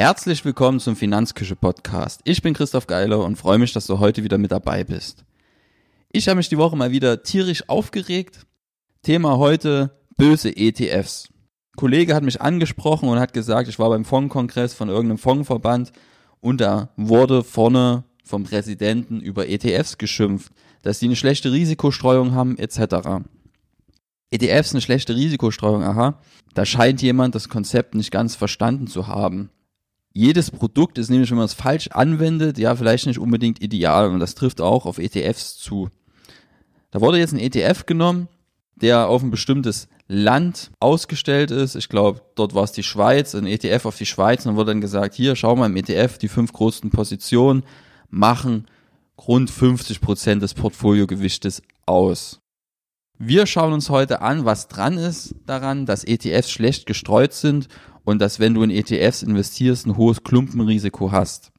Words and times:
Herzlich 0.00 0.42
willkommen 0.46 0.80
zum 0.80 0.96
Finanzküche 0.96 1.56
Podcast. 1.56 2.22
Ich 2.24 2.40
bin 2.40 2.54
Christoph 2.54 2.86
Geiler 2.86 3.22
und 3.22 3.36
freue 3.36 3.58
mich, 3.58 3.74
dass 3.74 3.86
du 3.86 3.98
heute 3.98 4.24
wieder 4.24 4.38
mit 4.38 4.50
dabei 4.50 4.82
bist. 4.82 5.26
Ich 6.10 6.26
habe 6.26 6.38
mich 6.38 6.48
die 6.48 6.56
Woche 6.56 6.74
mal 6.74 6.90
wieder 6.90 7.22
tierisch 7.22 7.68
aufgeregt. 7.68 8.46
Thema 9.02 9.36
heute 9.36 9.90
böse 10.16 10.56
ETFs. 10.56 11.28
Ein 11.28 11.76
Kollege 11.76 12.14
hat 12.14 12.22
mich 12.22 12.40
angesprochen 12.40 13.10
und 13.10 13.20
hat 13.20 13.34
gesagt, 13.34 13.68
ich 13.68 13.78
war 13.78 13.90
beim 13.90 14.06
Fondskongress 14.06 14.72
von 14.72 14.88
irgendeinem 14.88 15.18
Fondsverband 15.18 15.92
und 16.40 16.62
da 16.62 16.88
wurde 16.96 17.44
vorne 17.44 18.04
vom 18.24 18.44
Präsidenten 18.44 19.20
über 19.20 19.50
ETFs 19.50 19.98
geschimpft, 19.98 20.50
dass 20.80 21.00
die 21.00 21.08
eine 21.08 21.16
schlechte 21.16 21.52
Risikostreuung 21.52 22.32
haben 22.32 22.56
etc. 22.56 23.20
ETFs 24.30 24.72
eine 24.72 24.80
schlechte 24.80 25.14
Risikostreuung, 25.14 25.82
aha. 25.82 26.22
Da 26.54 26.64
scheint 26.64 27.02
jemand 27.02 27.34
das 27.34 27.50
Konzept 27.50 27.94
nicht 27.94 28.10
ganz 28.10 28.34
verstanden 28.34 28.86
zu 28.86 29.06
haben 29.06 29.50
jedes 30.12 30.50
Produkt 30.50 30.98
ist 30.98 31.08
nämlich, 31.08 31.30
wenn 31.30 31.38
man 31.38 31.46
es 31.46 31.54
falsch 31.54 31.88
anwendet, 31.88 32.58
ja, 32.58 32.74
vielleicht 32.74 33.06
nicht 33.06 33.18
unbedingt 33.18 33.62
ideal. 33.62 34.10
Und 34.10 34.20
das 34.20 34.34
trifft 34.34 34.60
auch 34.60 34.86
auf 34.86 34.98
ETFs 34.98 35.56
zu. 35.56 35.88
Da 36.90 37.00
wurde 37.00 37.18
jetzt 37.18 37.32
ein 37.32 37.38
ETF 37.38 37.86
genommen, 37.86 38.28
der 38.74 39.08
auf 39.08 39.22
ein 39.22 39.30
bestimmtes 39.30 39.88
Land 40.08 40.72
ausgestellt 40.80 41.52
ist. 41.52 41.76
Ich 41.76 41.88
glaube, 41.88 42.22
dort 42.34 42.54
war 42.54 42.64
es 42.64 42.72
die 42.72 42.82
Schweiz, 42.82 43.34
ein 43.34 43.46
ETF 43.46 43.86
auf 43.86 43.96
die 43.96 44.06
Schweiz. 44.06 44.44
Und 44.44 44.50
dann 44.50 44.56
wurde 44.56 44.72
dann 44.72 44.80
gesagt, 44.80 45.14
hier, 45.14 45.36
schau 45.36 45.54
mal 45.54 45.66
im 45.66 45.76
ETF, 45.76 46.18
die 46.18 46.28
fünf 46.28 46.52
größten 46.52 46.90
Positionen 46.90 47.62
machen 48.08 48.66
rund 49.28 49.50
50 49.50 50.00
Prozent 50.00 50.42
des 50.42 50.54
Portfoliogewichtes 50.54 51.62
aus. 51.86 52.40
Wir 53.22 53.44
schauen 53.44 53.74
uns 53.74 53.90
heute 53.90 54.22
an, 54.22 54.46
was 54.46 54.68
dran 54.68 54.96
ist 54.96 55.34
daran, 55.44 55.84
dass 55.84 56.04
ETFs 56.04 56.50
schlecht 56.50 56.86
gestreut 56.86 57.34
sind 57.34 57.68
und 58.02 58.18
dass 58.18 58.40
wenn 58.40 58.54
du 58.54 58.62
in 58.62 58.70
ETFs 58.70 59.22
investierst, 59.22 59.86
ein 59.86 59.98
hohes 59.98 60.22
Klumpenrisiko 60.22 61.12
hast. 61.12 61.52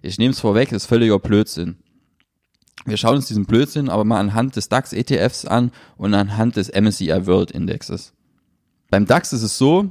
Ich 0.00 0.18
nehme 0.18 0.30
es 0.30 0.38
vorweg, 0.38 0.68
das 0.70 0.84
ist 0.84 0.88
völliger 0.88 1.18
Blödsinn. 1.18 1.78
Wir 2.84 2.96
schauen 2.96 3.16
uns 3.16 3.26
diesen 3.26 3.46
Blödsinn 3.46 3.88
aber 3.88 4.04
mal 4.04 4.20
anhand 4.20 4.54
des 4.54 4.68
DAX 4.68 4.92
ETFs 4.92 5.44
an 5.44 5.72
und 5.96 6.14
anhand 6.14 6.54
des 6.54 6.68
MSCI 6.72 7.26
World 7.26 7.50
Indexes. 7.50 8.12
Beim 8.88 9.04
DAX 9.04 9.32
ist 9.32 9.42
es 9.42 9.58
so, 9.58 9.90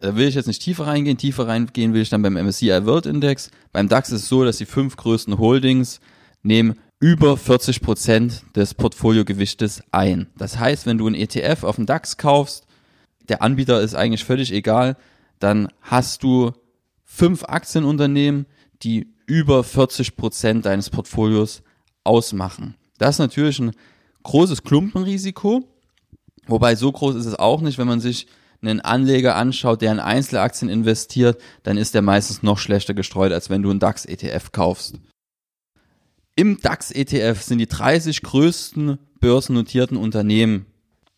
da 0.00 0.16
will 0.16 0.26
ich 0.26 0.34
jetzt 0.34 0.48
nicht 0.48 0.62
tiefer 0.62 0.88
reingehen, 0.88 1.16
tiefer 1.16 1.46
reingehen 1.46 1.94
will 1.94 2.02
ich 2.02 2.10
dann 2.10 2.22
beim 2.22 2.34
MSCI 2.34 2.86
World 2.86 3.06
Index. 3.06 3.52
Beim 3.70 3.88
DAX 3.88 4.10
ist 4.10 4.22
es 4.22 4.28
so, 4.28 4.44
dass 4.44 4.58
die 4.58 4.66
fünf 4.66 4.96
größten 4.96 5.38
Holdings 5.38 6.00
nehmen 6.42 6.74
über 7.00 7.38
40 7.38 7.80
Prozent 7.80 8.44
des 8.54 8.74
Portfoliogewichtes 8.74 9.82
ein. 9.90 10.26
Das 10.36 10.58
heißt, 10.58 10.84
wenn 10.84 10.98
du 10.98 11.06
einen 11.06 11.16
ETF 11.16 11.64
auf 11.64 11.76
den 11.76 11.86
DAX 11.86 12.18
kaufst, 12.18 12.66
der 13.28 13.42
Anbieter 13.42 13.80
ist 13.80 13.94
eigentlich 13.94 14.24
völlig 14.24 14.52
egal, 14.52 14.96
dann 15.38 15.68
hast 15.80 16.22
du 16.22 16.52
fünf 17.04 17.44
Aktienunternehmen, 17.44 18.46
die 18.82 19.08
über 19.26 19.64
40 19.64 20.16
Prozent 20.16 20.66
deines 20.66 20.90
Portfolios 20.90 21.62
ausmachen. 22.04 22.74
Das 22.98 23.16
ist 23.16 23.18
natürlich 23.20 23.58
ein 23.58 23.72
großes 24.22 24.62
Klumpenrisiko, 24.62 25.64
wobei 26.46 26.74
so 26.74 26.92
groß 26.92 27.14
ist 27.14 27.26
es 27.26 27.38
auch 27.38 27.62
nicht, 27.62 27.78
wenn 27.78 27.88
man 27.88 28.00
sich 28.00 28.26
einen 28.60 28.80
Anleger 28.80 29.36
anschaut, 29.36 29.80
der 29.80 29.92
in 29.92 30.00
Einzelaktien 30.00 30.68
investiert, 30.70 31.40
dann 31.62 31.78
ist 31.78 31.94
der 31.94 32.02
meistens 32.02 32.42
noch 32.42 32.58
schlechter 32.58 32.92
gestreut, 32.92 33.32
als 33.32 33.48
wenn 33.48 33.62
du 33.62 33.70
einen 33.70 33.80
DAX-ETF 33.80 34.52
kaufst. 34.52 35.00
Im 36.40 36.58
DAX-ETF 36.58 37.42
sind 37.42 37.58
die 37.58 37.66
30 37.66 38.22
größten 38.22 38.96
börsennotierten 39.20 39.98
Unternehmen 39.98 40.64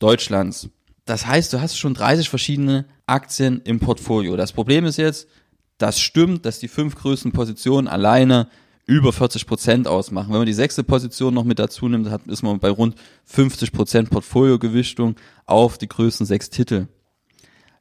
Deutschlands. 0.01 0.69
Das 1.05 1.29
heißt, 1.29 1.53
du 1.53 1.61
hast 1.61 1.79
schon 1.79 1.95
30 1.95 2.29
verschiedene 2.29 2.87
Aktien 3.07 3.61
im 3.63 3.79
Portfolio. 3.79 4.37
Das 4.37 4.51
Problem 4.53 4.85
ist 4.85 4.97
jetzt, 4.97 5.29
das 5.79 6.01
stimmt, 6.01 6.45
dass 6.45 6.59
die 6.59 6.67
fünf 6.67 6.97
größten 6.97 7.31
Positionen 7.31 7.87
alleine 7.87 8.49
über 8.85 9.13
40 9.13 9.47
Prozent 9.47 9.87
ausmachen. 9.87 10.31
Wenn 10.31 10.39
man 10.39 10.47
die 10.47 10.53
sechste 10.53 10.83
Position 10.83 11.35
noch 11.35 11.45
mit 11.45 11.61
dazu 11.61 11.89
nimmt, 11.89 12.11
hat, 12.11 12.27
ist 12.27 12.43
man 12.43 12.59
bei 12.59 12.71
rund 12.71 12.97
50 13.27 13.71
Prozent 13.71 14.11
Portfoliogewichtung 14.11 15.15
auf 15.47 15.79
die 15.79 15.87
größten 15.87 16.27
sechs 16.27 16.51
Titel. 16.51 16.89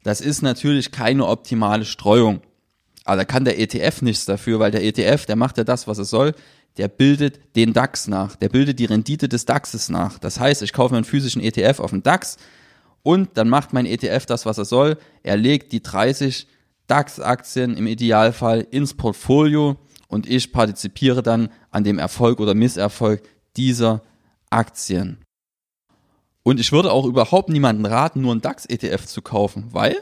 Das 0.04 0.20
ist 0.20 0.42
natürlich 0.42 0.92
keine 0.92 1.26
optimale 1.26 1.86
Streuung. 1.86 2.40
Aber 3.04 3.16
da 3.16 3.24
kann 3.24 3.44
der 3.44 3.58
ETF 3.58 4.02
nichts 4.02 4.26
dafür, 4.26 4.60
weil 4.60 4.70
der 4.70 4.84
ETF, 4.84 5.26
der 5.26 5.34
macht 5.34 5.58
ja 5.58 5.64
das, 5.64 5.88
was 5.88 5.98
er 5.98 6.04
soll. 6.04 6.34
Der 6.78 6.88
bildet 6.88 7.54
den 7.56 7.72
DAX 7.72 8.08
nach. 8.08 8.36
Der 8.36 8.48
bildet 8.48 8.78
die 8.78 8.86
Rendite 8.86 9.28
des 9.28 9.44
DAXes 9.44 9.88
nach. 9.88 10.18
Das 10.18 10.40
heißt, 10.40 10.62
ich 10.62 10.72
kaufe 10.72 10.94
einen 10.94 11.04
physischen 11.04 11.42
ETF 11.42 11.80
auf 11.80 11.90
den 11.90 12.02
DAX, 12.02 12.38
und 13.02 13.30
dann 13.36 13.48
macht 13.48 13.72
mein 13.72 13.86
ETF 13.86 14.26
das, 14.26 14.46
was 14.46 14.58
er 14.58 14.64
soll. 14.64 14.96
Er 15.22 15.36
legt 15.36 15.72
die 15.72 15.82
30 15.82 16.46
DAX-Aktien 16.86 17.76
im 17.76 17.86
Idealfall 17.86 18.66
ins 18.70 18.94
Portfolio 18.94 19.76
und 20.08 20.28
ich 20.28 20.52
partizipiere 20.52 21.22
dann 21.22 21.48
an 21.70 21.84
dem 21.84 21.98
Erfolg 21.98 22.40
oder 22.40 22.54
Misserfolg 22.54 23.22
dieser 23.56 24.02
Aktien. 24.50 25.18
Und 26.44 26.60
ich 26.60 26.72
würde 26.72 26.92
auch 26.92 27.06
überhaupt 27.06 27.48
niemanden 27.48 27.86
raten, 27.86 28.20
nur 28.20 28.32
einen 28.32 28.40
DAX-ETF 28.40 29.06
zu 29.06 29.22
kaufen, 29.22 29.66
weil 29.70 29.96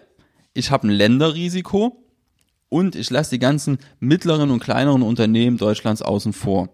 ich 0.53 0.71
habe 0.71 0.89
ein 0.89 0.91
Länderrisiko 0.91 2.05
und 2.71 2.97
ich 2.97 3.11
lasse 3.11 3.33
die 3.33 3.39
ganzen 3.39 3.79
mittleren 3.99 4.51
und 4.51 4.61
kleineren 4.61 5.03
Unternehmen 5.03 5.59
Deutschlands 5.59 6.01
außen 6.01 6.33
vor. 6.33 6.71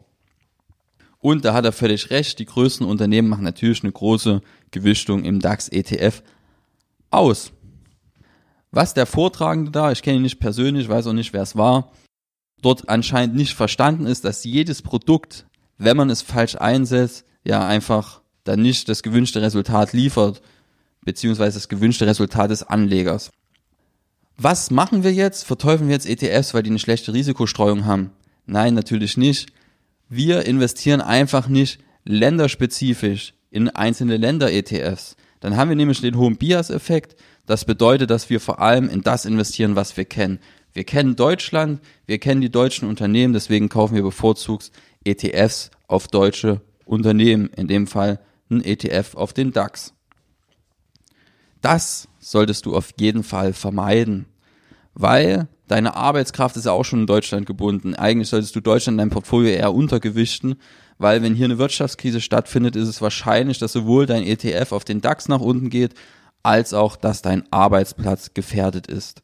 Und 1.19 1.45
da 1.45 1.55
hat 1.55 1.65
er 1.65 1.73
völlig 1.73 2.11
recht, 2.11 2.39
die 2.39 2.45
größten 2.45 2.87
Unternehmen 2.87 3.29
machen 3.29 3.43
natürlich 3.43 3.83
eine 3.83 3.91
große 3.91 4.43
Gewichtung 4.71 5.25
im 5.25 5.41
DAX 5.41 5.69
ETF 5.69 6.23
aus. 7.11 7.51
Was 8.71 8.95
der 8.95 9.07
Vortragende 9.07 9.73
da, 9.73 9.91
ich 9.91 10.03
kenne 10.03 10.19
ihn 10.19 10.23
nicht 10.23 10.39
persönlich, 10.39 10.89
weiß 10.89 11.09
auch 11.09 11.13
nicht, 11.13 11.33
wer 11.33 11.43
es 11.43 11.57
war, 11.57 11.91
dort 12.61 12.89
anscheinend 12.89 13.35
nicht 13.35 13.55
verstanden 13.55 14.07
ist, 14.07 14.25
dass 14.25 14.45
jedes 14.45 14.83
Produkt, 14.83 15.47
wenn 15.79 15.97
man 15.97 16.11
es 16.11 16.23
falsch 16.23 16.57
einsetzt, 16.57 17.25
ja 17.43 17.67
einfach 17.67 18.21
dann 18.45 18.61
nicht 18.61 18.89
das 18.89 19.03
gewünschte 19.03 19.41
Resultat 19.41 19.93
liefert, 19.93 20.43
beziehungsweise 21.05 21.57
das 21.57 21.69
gewünschte 21.69 22.07
Resultat 22.07 22.51
des 22.51 22.63
Anlegers. 22.63 23.31
Was 24.39 24.71
machen 24.71 25.03
wir 25.03 25.15
jetzt? 25.15 25.45
Verteufeln 25.45 25.89
wir 25.89 25.95
jetzt 25.95 26.09
ETFs, 26.09 26.53
weil 26.53 26.63
die 26.63 26.71
eine 26.71 26.79
schlechte 26.79 27.15
Risikostreuung 27.15 27.87
haben? 27.87 28.11
Nein, 28.45 28.75
natürlich 28.75 29.17
nicht. 29.17 29.49
Wir 30.11 30.45
investieren 30.45 31.01
einfach 31.01 31.49
nicht 31.49 31.81
länderspezifisch 32.05 33.33
in 33.51 33.71
einzelne 33.71 34.19
Länder-ETFs. 34.19 35.17
Dann 35.41 35.57
haben 35.57 35.71
wir 35.71 35.77
nämlich 35.77 36.03
den 36.03 36.19
hohen 36.19 36.37
Bias-Effekt. 36.37 37.17
Das 37.47 37.65
bedeutet, 37.65 38.11
dass 38.11 38.29
wir 38.29 38.41
vor 38.41 38.61
allem 38.61 38.91
in 38.91 39.01
das 39.03 39.25
investieren, 39.25 39.75
was 39.75 39.97
wir 39.97 40.05
kennen. 40.05 40.39
Wir 40.75 40.85
kennen 40.85 41.17
Deutschland, 41.17 41.81
wir 42.05 42.19
kennen 42.19 42.43
die 42.43 42.51
deutschen 42.51 42.89
Unternehmen, 42.89 43.33
deswegen 43.33 43.71
kaufen 43.71 43.95
wir 43.95 44.03
bevorzugt 44.03 44.71
ETFs 45.05 45.71
auf 45.87 46.09
deutsche 46.09 46.61
Unternehmen, 46.85 47.49
in 47.57 47.69
dem 47.69 47.87
Fall 47.87 48.21
ein 48.51 48.63
ETF 48.63 49.15
auf 49.15 49.33
den 49.33 49.53
DAX. 49.53 49.96
Das 51.61 52.09
solltest 52.19 52.67
du 52.67 52.77
auf 52.77 52.91
jeden 52.99 53.23
Fall 53.23 53.53
vermeiden, 53.53 54.27
weil 54.95 55.49
deine 55.69 55.97
Arbeitskraft 55.97 56.57
ist 56.57 56.67
ja 56.67 56.73
auch 56.73 56.85
schon 56.85 57.01
in 57.01 57.07
Deutschland 57.07 57.47
gebunden. 57.47 57.95
Eigentlich 57.95 58.29
solltest 58.29 58.55
du 58.57 58.61
Deutschland 58.61 58.95
in 58.95 58.99
deinem 58.99 59.11
Portfolio 59.11 59.51
eher 59.51 59.75
untergewichten, 59.75 60.57
weil 60.99 61.23
wenn 61.23 61.35
hier 61.35 61.47
eine 61.47 61.59
Wirtschaftskrise 61.59 62.21
stattfindet, 62.21 62.77
ist 62.77 62.89
es 62.89 63.03
wahrscheinlich, 63.03 63.59
dass 63.59 63.73
sowohl 63.73 64.07
dein 64.07 64.23
ETF 64.23 64.73
auf 64.73 64.85
den 64.85 65.01
DAX 65.01 65.29
nach 65.29 65.41
unten 65.41 65.71
geht, 65.71 65.95
als 66.43 66.73
auch, 66.73 66.97
dass 66.97 67.23
dein 67.23 67.51
Arbeitsplatz 67.53 68.33
gefährdet 68.33 68.87
ist. 68.87 69.23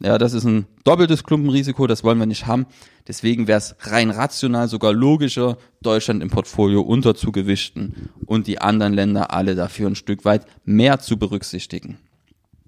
Ja, 0.00 0.18
das 0.18 0.32
ist 0.32 0.44
ein 0.44 0.66
doppeltes 0.82 1.24
Klumpenrisiko, 1.24 1.86
das 1.86 2.04
wollen 2.04 2.18
wir 2.18 2.26
nicht 2.26 2.46
haben. 2.46 2.66
Deswegen 3.06 3.46
wäre 3.46 3.58
es 3.58 3.76
rein 3.80 4.10
rational 4.10 4.68
sogar 4.68 4.92
logischer, 4.92 5.56
Deutschland 5.82 6.22
im 6.22 6.30
Portfolio 6.30 6.80
unterzugewichten 6.82 8.10
und 8.26 8.46
die 8.46 8.60
anderen 8.60 8.92
Länder 8.92 9.32
alle 9.32 9.54
dafür 9.54 9.88
ein 9.88 9.94
Stück 9.94 10.24
weit 10.24 10.46
mehr 10.64 10.98
zu 10.98 11.16
berücksichtigen. 11.16 11.98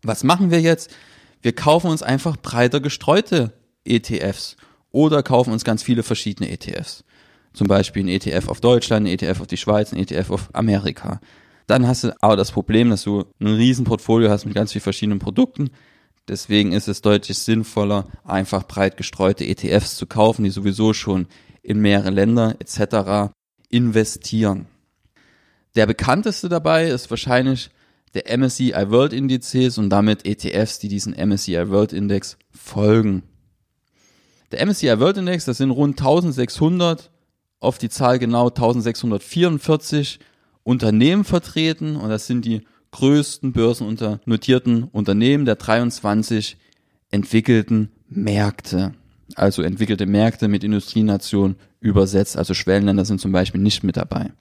Was 0.03 0.25
machen 0.25 0.51
wir 0.51 0.61
jetzt? 0.61 0.95
Wir 1.43 1.53
kaufen 1.53 1.91
uns 1.91 2.03
einfach 2.03 2.37
breiter 2.37 2.81
gestreute 2.81 3.53
ETFs 3.85 4.57
oder 4.93 5.23
kaufen 5.23 5.53
uns 5.53 5.65
ganz 5.65 5.83
viele 5.83 6.03
verschiedene 6.03 6.51
ETFs. 6.51 7.05
Zum 7.53 7.69
Beispiel 7.69 8.05
ein 8.05 8.09
ETF 8.09 8.49
auf 8.49 8.61
Deutschland, 8.61 9.07
ein 9.07 9.13
ETF 9.13 9.41
auf 9.41 9.47
die 9.47 9.57
Schweiz, 9.57 9.93
ein 9.93 9.99
ETF 9.99 10.31
auf 10.31 10.51
Amerika. 10.53 11.21
Dann 11.67 11.87
hast 11.87 12.05
du 12.05 12.15
aber 12.21 12.37
das 12.37 12.53
Problem, 12.53 12.91
dass 12.91 13.03
du 13.03 13.25
ein 13.41 13.47
Riesenportfolio 13.47 14.31
hast 14.31 14.45
mit 14.45 14.55
ganz 14.55 14.73
vielen 14.73 14.83
verschiedenen 14.83 15.19
Produkten. 15.19 15.71
Deswegen 16.29 16.73
ist 16.73 16.89
es 16.89 17.03
deutlich 17.03 17.39
sinnvoller, 17.39 18.07
einfach 18.25 18.65
breit 18.67 18.97
gestreute 18.97 19.47
ETFs 19.47 19.97
zu 19.97 20.07
kaufen, 20.07 20.45
die 20.45 20.51
sowieso 20.51 20.93
schon 20.93 21.27
in 21.63 21.81
mehrere 21.81 22.11
Länder 22.11 22.57
etc. 22.59 23.33
investieren. 23.69 24.67
Der 25.77 25.87
bekannteste 25.87 26.49
dabei 26.49 26.89
ist 26.89 27.11
wahrscheinlich 27.11 27.71
der 28.15 28.37
MSCI 28.37 28.73
World 28.89 29.13
Indizes 29.13 29.79
und 29.79 29.91
damit 29.91 30.27
ETFs, 30.27 30.79
die 30.79 30.89
diesen 30.89 31.13
MSCI 31.13 31.69
World 31.69 31.93
Index 31.93 32.39
folgen. 32.51 33.23
Der 34.53 34.65
MSCI 34.65 34.99
World 34.99 35.19
Index, 35.19 35.45
das 35.45 35.59
sind 35.59 35.71
rund 35.71 36.01
1600, 36.01 37.11
auf 37.61 37.79
die 37.79 37.89
Zahl 37.89 38.19
genau 38.19 38.49
1644 38.49 40.19
Unternehmen 40.63 41.25
vertreten 41.25 41.97
und 41.97 42.09
das 42.09 42.27
sind 42.27 42.45
die 42.45 42.63
größten 42.97 43.53
börsennotierten 43.53 44.85
Unternehmen 44.85 45.45
der 45.45 45.57
23 45.57 46.57
entwickelten 47.11 47.91
Märkte, 48.09 48.95
also 49.35 49.61
entwickelte 49.61 50.07
Märkte 50.07 50.49
mit 50.49 50.65
Industrienationen 50.65 51.57
übersetzt, 51.81 52.39
also 52.39 52.55
Schwellenländer 52.55 53.05
sind 53.05 53.21
zum 53.21 53.33
Beispiel 53.33 53.61
nicht 53.61 53.85
mit 53.85 53.99
dabei. 53.99 54.33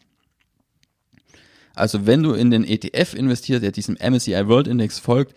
Also 1.73 2.05
wenn 2.05 2.23
du 2.23 2.31
in 2.31 2.49
den 2.49 2.63
ETF 2.63 3.13
investierst, 3.15 3.61
der 3.61 3.73
diesem 3.73 3.95
MSCI 3.95 4.47
World 4.47 4.69
Index 4.69 4.99
folgt, 4.99 5.35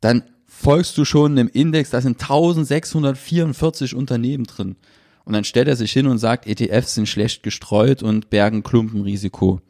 dann 0.00 0.22
folgst 0.46 0.96
du 0.98 1.04
schon 1.04 1.32
einem 1.32 1.50
Index, 1.52 1.90
da 1.90 2.00
sind 2.00 2.22
1644 2.22 3.96
Unternehmen 3.96 4.44
drin. 4.44 4.76
Und 5.24 5.32
dann 5.32 5.42
stellt 5.42 5.66
er 5.66 5.74
sich 5.74 5.90
hin 5.90 6.06
und 6.06 6.18
sagt, 6.18 6.46
ETFs 6.46 6.94
sind 6.94 7.08
schlecht 7.08 7.42
gestreut 7.42 8.04
und 8.04 8.30
bergen 8.30 8.62
Klumpenrisiko. 8.62 9.60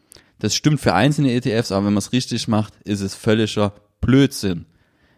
Das 0.41 0.55
stimmt 0.55 0.81
für 0.81 0.95
einzelne 0.95 1.33
ETFs, 1.33 1.71
aber 1.71 1.87
wenn 1.87 1.93
man 1.93 1.99
es 1.99 2.13
richtig 2.13 2.49
macht, 2.49 2.75
ist 2.85 3.03
es 3.03 3.15
völliger 3.15 3.75
Blödsinn. 4.01 4.65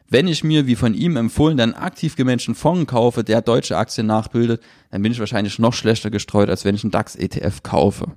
Wenn 0.09 0.27
ich 0.27 0.45
mir, 0.45 0.67
wie 0.67 0.75
von 0.75 0.95
ihm 0.95 1.17
empfohlen, 1.17 1.57
dann 1.57 1.75
aktiv 1.75 2.17
gemanagten 2.17 2.55
Fonds 2.55 2.91
kaufe, 2.91 3.25
der 3.25 3.41
deutsche 3.41 3.79
Aktien 3.79 4.07
nachbildet, 4.07 4.63
dann 4.91 5.01
bin 5.01 5.13
ich 5.13 5.21
wahrscheinlich 5.21 5.59
noch 5.59 5.73
schlechter 5.73 6.11
gestreut, 6.11 6.51
als 6.51 6.65
wenn 6.65 6.75
ich 6.75 6.85
einen 6.85 6.91
DAX-ETF 6.91 7.63
kaufe. 7.63 8.17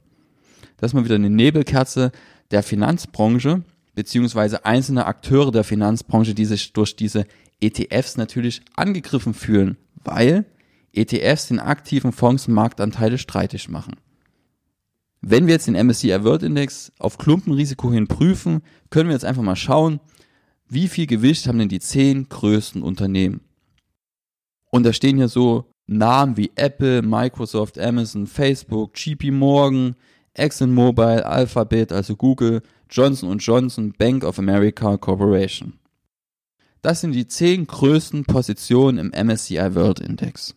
Das 0.77 0.89
ist 0.89 0.93
mal 0.93 1.05
wieder 1.05 1.15
eine 1.15 1.29
Nebelkerze 1.29 2.11
der 2.51 2.63
Finanzbranche, 2.63 3.61
beziehungsweise 3.93 4.65
einzelne 4.65 5.05
Akteure 5.05 5.51
der 5.51 5.63
Finanzbranche, 5.63 6.33
die 6.33 6.45
sich 6.45 6.73
durch 6.73 6.95
diese 6.95 7.25
ETFs 7.61 8.17
natürlich 8.17 8.61
angegriffen 8.75 9.33
fühlen, 9.33 9.77
weil 10.03 10.45
ETFs 10.91 11.47
den 11.47 11.59
aktiven 11.59 12.11
Fonds 12.11 12.47
Marktanteile 12.47 13.19
streitig 13.19 13.69
machen. 13.69 13.95
Wenn 15.27 15.47
wir 15.47 15.55
jetzt 15.55 15.65
den 15.65 15.73
MSCI 15.73 16.23
World 16.23 16.43
Index 16.43 16.91
auf 16.99 17.17
Klumpenrisiko 17.17 17.91
hin 17.91 18.05
prüfen, 18.05 18.61
können 18.91 19.09
wir 19.09 19.15
jetzt 19.15 19.25
einfach 19.25 19.41
mal 19.41 19.55
schauen, 19.55 19.99
wie 20.69 20.87
viel 20.87 21.07
Gewicht 21.07 21.47
haben 21.47 21.57
denn 21.57 21.67
die 21.67 21.79
zehn 21.79 22.29
größten 22.29 22.83
Unternehmen? 22.83 23.41
Und 24.69 24.83
da 24.83 24.93
stehen 24.93 25.17
hier 25.17 25.27
so 25.27 25.65
Namen 25.87 26.37
wie 26.37 26.51
Apple, 26.53 27.01
Microsoft, 27.01 27.79
Amazon, 27.79 28.27
Facebook, 28.27 28.93
GP 28.93 29.31
Morgan, 29.31 29.95
ExxonMobil, 30.35 31.23
Alphabet, 31.23 31.91
also 31.91 32.15
Google, 32.15 32.61
Johnson 32.91 33.35
Johnson, 33.39 33.93
Bank 33.97 34.23
of 34.23 34.37
America 34.37 34.95
Corporation. 34.97 35.79
Das 36.83 37.01
sind 37.01 37.13
die 37.13 37.27
zehn 37.27 37.65
größten 37.65 38.25
Positionen 38.25 38.99
im 38.99 39.25
MSCI 39.27 39.73
World 39.73 40.01
Index. 40.01 40.53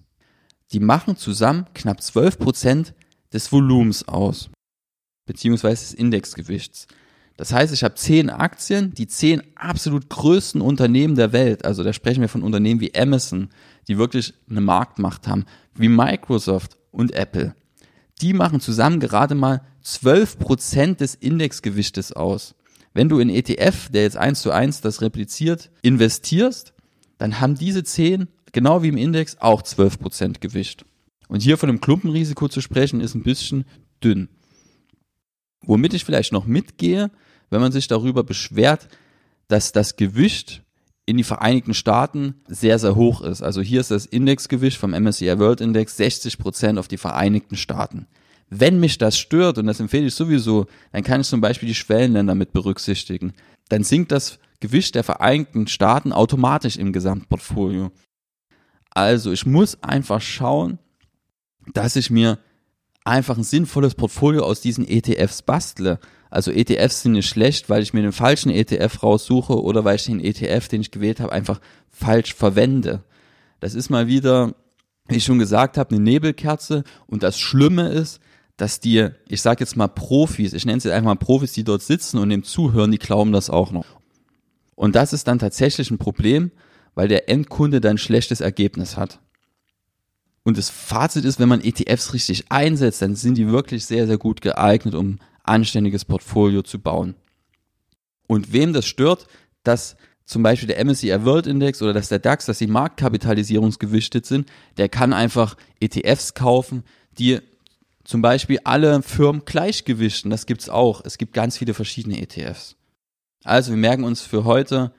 Die 0.72 0.80
machen 0.80 1.16
zusammen 1.16 1.64
knapp 1.72 2.00
12% 2.00 2.92
des 3.32 3.50
Volumens 3.50 4.06
aus, 4.06 4.50
beziehungsweise 5.28 5.82
des 5.82 5.94
Indexgewichts. 5.94 6.88
Das 7.36 7.52
heißt, 7.52 7.72
ich 7.72 7.84
habe 7.84 7.94
zehn 7.94 8.30
Aktien, 8.30 8.92
die 8.94 9.06
zehn 9.06 9.42
absolut 9.54 10.08
größten 10.08 10.60
Unternehmen 10.60 11.14
der 11.14 11.32
Welt, 11.32 11.64
also 11.64 11.84
da 11.84 11.92
sprechen 11.92 12.20
wir 12.20 12.28
von 12.28 12.42
Unternehmen 12.42 12.80
wie 12.80 12.92
Amazon, 12.96 13.50
die 13.86 13.96
wirklich 13.96 14.34
eine 14.50 14.60
Marktmacht 14.60 15.28
haben, 15.28 15.46
wie 15.76 15.88
Microsoft 15.88 16.76
und 16.90 17.12
Apple. 17.12 17.54
Die 18.20 18.32
machen 18.32 18.58
zusammen 18.58 18.98
gerade 18.98 19.36
mal 19.36 19.62
12% 19.84 20.96
des 20.96 21.14
Indexgewichtes 21.14 22.12
aus. 22.12 22.56
Wenn 22.92 23.08
du 23.08 23.20
in 23.20 23.30
ETF, 23.30 23.90
der 23.90 24.02
jetzt 24.02 24.16
eins 24.16 24.42
zu 24.42 24.50
eins 24.50 24.80
das 24.80 25.00
repliziert, 25.00 25.70
investierst, 25.82 26.72
dann 27.18 27.40
haben 27.40 27.54
diese 27.54 27.84
zehn, 27.84 28.26
genau 28.50 28.82
wie 28.82 28.88
im 28.88 28.96
Index, 28.96 29.36
auch 29.38 29.62
12% 29.62 30.40
Gewicht. 30.40 30.84
Und 31.28 31.42
hier 31.42 31.56
von 31.56 31.68
einem 31.68 31.80
Klumpenrisiko 31.80 32.48
zu 32.48 32.60
sprechen, 32.60 33.00
ist 33.00 33.14
ein 33.14 33.22
bisschen 33.22 33.64
dünn. 34.02 34.28
Womit 35.62 35.94
ich 35.94 36.04
vielleicht 36.04 36.32
noch 36.32 36.46
mitgehe, 36.46 37.10
wenn 37.50 37.60
man 37.60 37.72
sich 37.72 37.88
darüber 37.88 38.24
beschwert, 38.24 38.88
dass 39.48 39.72
das 39.72 39.96
Gewicht 39.96 40.62
in 41.06 41.16
die 41.16 41.24
Vereinigten 41.24 41.72
Staaten 41.72 42.34
sehr, 42.46 42.78
sehr 42.78 42.94
hoch 42.94 43.22
ist. 43.22 43.42
Also 43.42 43.62
hier 43.62 43.80
ist 43.80 43.90
das 43.90 44.04
Indexgewicht 44.04 44.76
vom 44.76 44.90
MSCI 44.90 45.38
World 45.38 45.62
Index 45.62 45.96
60 45.96 46.36
Prozent 46.38 46.78
auf 46.78 46.86
die 46.86 46.98
Vereinigten 46.98 47.56
Staaten. 47.56 48.06
Wenn 48.50 48.78
mich 48.78 48.98
das 48.98 49.18
stört, 49.18 49.58
und 49.58 49.66
das 49.66 49.80
empfehle 49.80 50.06
ich 50.06 50.14
sowieso, 50.14 50.66
dann 50.92 51.02
kann 51.02 51.22
ich 51.22 51.26
zum 51.26 51.40
Beispiel 51.40 51.68
die 51.68 51.74
Schwellenländer 51.74 52.34
mit 52.34 52.52
berücksichtigen. 52.52 53.32
Dann 53.68 53.84
sinkt 53.84 54.12
das 54.12 54.38
Gewicht 54.60 54.94
der 54.94 55.04
Vereinigten 55.04 55.66
Staaten 55.66 56.12
automatisch 56.12 56.76
im 56.76 56.92
Gesamtportfolio. 56.92 57.90
Also 58.90 59.32
ich 59.32 59.46
muss 59.46 59.82
einfach 59.82 60.20
schauen, 60.20 60.78
dass 61.72 61.96
ich 61.96 62.10
mir 62.10 62.38
einfach 63.08 63.36
ein 63.36 63.44
sinnvolles 63.44 63.94
Portfolio 63.94 64.44
aus 64.44 64.60
diesen 64.60 64.86
ETFs 64.86 65.42
bastle. 65.42 65.98
Also 66.30 66.50
ETFs 66.50 67.02
sind 67.02 67.12
nicht 67.12 67.28
schlecht, 67.28 67.70
weil 67.70 67.82
ich 67.82 67.94
mir 67.94 68.02
den 68.02 68.12
falschen 68.12 68.50
ETF 68.50 69.02
raussuche 69.02 69.60
oder 69.60 69.84
weil 69.84 69.96
ich 69.96 70.04
den 70.04 70.20
ETF, 70.20 70.68
den 70.68 70.82
ich 70.82 70.90
gewählt 70.90 71.20
habe, 71.20 71.32
einfach 71.32 71.60
falsch 71.90 72.34
verwende. 72.34 73.02
Das 73.60 73.74
ist 73.74 73.90
mal 73.90 74.06
wieder, 74.06 74.54
wie 75.08 75.16
ich 75.16 75.24
schon 75.24 75.38
gesagt 75.38 75.78
habe, 75.78 75.94
eine 75.94 76.04
Nebelkerze. 76.04 76.84
Und 77.06 77.22
das 77.22 77.38
Schlimme 77.38 77.88
ist, 77.88 78.20
dass 78.56 78.80
die, 78.80 79.08
ich 79.28 79.40
sage 79.40 79.60
jetzt 79.60 79.76
mal 79.76 79.88
Profis, 79.88 80.52
ich 80.52 80.66
nenne 80.66 80.76
jetzt 80.76 80.86
einfach 80.86 81.10
mal 81.10 81.16
Profis, 81.16 81.52
die 81.52 81.64
dort 81.64 81.82
sitzen 81.82 82.18
und 82.18 82.28
dem 82.28 82.44
zuhören, 82.44 82.90
die 82.90 82.98
glauben 82.98 83.32
das 83.32 83.50
auch 83.50 83.70
noch. 83.70 83.86
Und 84.74 84.94
das 84.94 85.12
ist 85.12 85.26
dann 85.26 85.38
tatsächlich 85.38 85.90
ein 85.90 85.98
Problem, 85.98 86.50
weil 86.94 87.08
der 87.08 87.28
Endkunde 87.28 87.80
dann 87.80 87.92
ein 87.92 87.98
schlechtes 87.98 88.40
Ergebnis 88.40 88.96
hat. 88.96 89.20
Und 90.48 90.56
das 90.56 90.70
Fazit 90.70 91.26
ist, 91.26 91.38
wenn 91.38 91.50
man 91.50 91.62
ETFs 91.62 92.14
richtig 92.14 92.50
einsetzt, 92.50 93.02
dann 93.02 93.16
sind 93.16 93.36
die 93.36 93.48
wirklich 93.48 93.84
sehr, 93.84 94.06
sehr 94.06 94.16
gut 94.16 94.40
geeignet, 94.40 94.94
um 94.94 95.18
anständiges 95.42 96.06
Portfolio 96.06 96.62
zu 96.62 96.78
bauen. 96.78 97.16
Und 98.26 98.50
wem 98.50 98.72
das 98.72 98.86
stört, 98.86 99.26
dass 99.62 99.94
zum 100.24 100.42
Beispiel 100.42 100.68
der 100.68 100.82
MSCI 100.82 101.26
World 101.26 101.46
Index 101.46 101.82
oder 101.82 101.92
dass 101.92 102.08
der 102.08 102.18
DAX, 102.18 102.46
dass 102.46 102.56
die 102.56 102.66
Marktkapitalisierungsgewichtet 102.66 104.24
sind, 104.24 104.48
der 104.78 104.88
kann 104.88 105.12
einfach 105.12 105.54
ETFs 105.80 106.32
kaufen, 106.32 106.82
die 107.18 107.40
zum 108.04 108.22
Beispiel 108.22 108.58
alle 108.64 109.02
Firmen 109.02 109.42
gleichgewichten. 109.44 110.30
Das 110.30 110.46
gibt's 110.46 110.70
auch. 110.70 111.02
Es 111.04 111.18
gibt 111.18 111.34
ganz 111.34 111.58
viele 111.58 111.74
verschiedene 111.74 112.22
ETFs. 112.22 112.74
Also 113.44 113.72
wir 113.72 113.78
merken 113.78 114.04
uns 114.04 114.22
für 114.22 114.44
heute, 114.44 114.92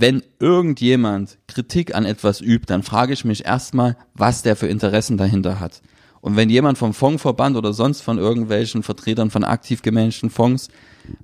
wenn 0.00 0.22
irgendjemand 0.38 1.38
Kritik 1.48 1.94
an 1.94 2.04
etwas 2.04 2.40
übt, 2.40 2.66
dann 2.66 2.82
frage 2.82 3.12
ich 3.12 3.24
mich 3.24 3.44
erstmal, 3.44 3.96
was 4.14 4.42
der 4.42 4.54
für 4.54 4.68
Interessen 4.68 5.16
dahinter 5.16 5.58
hat. 5.58 5.82
Und 6.20 6.36
wenn 6.36 6.50
jemand 6.50 6.78
vom 6.78 6.94
Fondsverband 6.94 7.56
oder 7.56 7.72
sonst 7.72 8.02
von 8.02 8.18
irgendwelchen 8.18 8.82
Vertretern 8.82 9.30
von 9.30 9.44
aktiv 9.44 9.82
gemanagten 9.82 10.30
Fonds, 10.30 10.68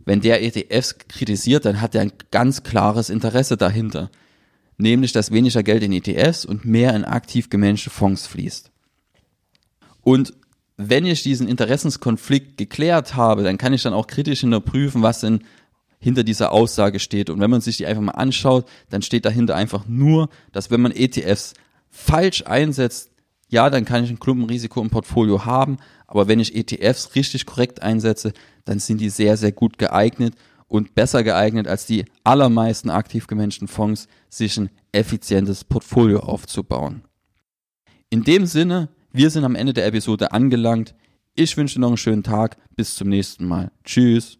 wenn 0.04 0.20
der 0.20 0.42
ETFs 0.42 0.98
kritisiert, 1.08 1.64
dann 1.64 1.80
hat 1.80 1.94
er 1.94 2.02
ein 2.02 2.12
ganz 2.30 2.62
klares 2.62 3.10
Interesse 3.10 3.56
dahinter. 3.56 4.10
Nämlich, 4.76 5.12
dass 5.12 5.30
weniger 5.30 5.62
Geld 5.62 5.82
in 5.82 5.92
ETFs 5.92 6.44
und 6.44 6.64
mehr 6.64 6.94
in 6.94 7.04
aktiv 7.04 7.50
gemanagte 7.50 7.90
Fonds 7.90 8.26
fließt. 8.26 8.70
Und 10.00 10.32
wenn 10.76 11.06
ich 11.06 11.22
diesen 11.22 11.46
Interessenskonflikt 11.46 12.56
geklärt 12.56 13.14
habe, 13.14 13.44
dann 13.44 13.58
kann 13.58 13.72
ich 13.72 13.82
dann 13.82 13.94
auch 13.94 14.08
kritisch 14.08 14.40
hinterprüfen, 14.40 15.02
was 15.02 15.20
denn 15.20 15.44
hinter 16.04 16.22
dieser 16.22 16.52
Aussage 16.52 17.00
steht. 17.00 17.30
Und 17.30 17.40
wenn 17.40 17.50
man 17.50 17.62
sich 17.62 17.78
die 17.78 17.86
einfach 17.86 18.02
mal 18.02 18.12
anschaut, 18.12 18.68
dann 18.90 19.00
steht 19.00 19.24
dahinter 19.24 19.56
einfach 19.56 19.86
nur, 19.88 20.28
dass 20.52 20.70
wenn 20.70 20.82
man 20.82 20.92
ETFs 20.92 21.54
falsch 21.88 22.44
einsetzt, 22.46 23.10
ja, 23.48 23.70
dann 23.70 23.86
kann 23.86 24.04
ich 24.04 24.10
ein 24.10 24.20
Klumpenrisiko 24.20 24.82
im 24.82 24.90
Portfolio 24.90 25.46
haben, 25.46 25.78
aber 26.06 26.28
wenn 26.28 26.40
ich 26.40 26.54
ETFs 26.54 27.14
richtig 27.14 27.46
korrekt 27.46 27.82
einsetze, 27.82 28.34
dann 28.66 28.80
sind 28.80 29.00
die 29.00 29.08
sehr, 29.08 29.38
sehr 29.38 29.52
gut 29.52 29.78
geeignet 29.78 30.34
und 30.68 30.94
besser 30.94 31.24
geeignet 31.24 31.66
als 31.66 31.86
die 31.86 32.04
allermeisten 32.22 32.90
aktiv 32.90 33.26
gemanagten 33.26 33.68
Fonds, 33.68 34.06
sich 34.28 34.58
ein 34.58 34.68
effizientes 34.92 35.64
Portfolio 35.64 36.20
aufzubauen. 36.20 37.04
In 38.10 38.24
dem 38.24 38.44
Sinne, 38.44 38.90
wir 39.10 39.30
sind 39.30 39.44
am 39.44 39.54
Ende 39.54 39.72
der 39.72 39.86
Episode 39.86 40.32
angelangt. 40.32 40.94
Ich 41.34 41.56
wünsche 41.56 41.80
noch 41.80 41.88
einen 41.88 41.96
schönen 41.96 42.24
Tag. 42.24 42.58
Bis 42.76 42.94
zum 42.94 43.08
nächsten 43.08 43.46
Mal. 43.46 43.70
Tschüss. 43.84 44.38